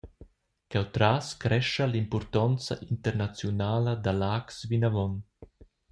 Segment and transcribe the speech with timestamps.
[0.71, 5.13] Cheutras crescha l’impurtonza internaziunala da Laax vinavon.